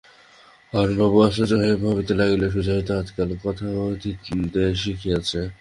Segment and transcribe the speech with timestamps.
[0.73, 5.39] হারানবাবু আশ্চর্য হইয়া ভাবিতে লাগিলেন– সুচরিতাও আজকাল কথা কহিতে শিখিয়াছে!